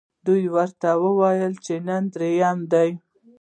[0.25, 2.85] دوی ورته وویل چې نن درېیمه ده.